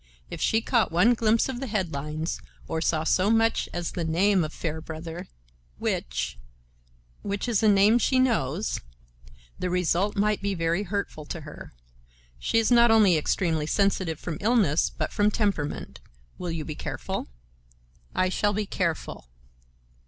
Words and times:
If 0.31 0.41
she 0.41 0.61
caught 0.61 0.91
one 0.91 1.13
glimpse 1.13 1.47
of 1.47 1.59
the 1.59 1.67
headlines, 1.67 2.39
or 2.67 2.81
saw 2.81 3.03
so 3.03 3.29
much 3.29 3.69
as 3.71 3.91
the 3.91 4.03
name 4.03 4.43
of 4.43 4.51
Fairbrother—which—which 4.51 6.37
is 7.47 7.61
a 7.61 7.67
name 7.67 7.99
she 7.99 8.17
knows, 8.17 8.79
the 9.59 9.69
result 9.69 10.15
might 10.17 10.41
be 10.41 10.55
very 10.55 10.81
hurtful 10.81 11.25
to 11.25 11.41
her. 11.41 11.73
She 12.39 12.57
is 12.57 12.71
not 12.71 12.89
only 12.89 13.15
extremely 13.15 13.67
sensitive 13.67 14.19
from 14.19 14.39
illness 14.41 14.89
but 14.89 15.13
from 15.13 15.29
temperament. 15.29 15.99
Will 16.39 16.49
you 16.49 16.65
be 16.65 16.73
careful?" 16.73 17.27
"I 18.15 18.29
shall 18.29 18.53
be 18.53 18.65
careful." 18.65 19.27